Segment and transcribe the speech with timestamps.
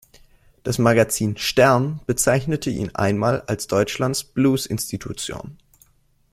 [0.63, 5.59] Das Magazin „stern“ bezeichnete ihn einmal als "„Deutschlands Blues-Institution“".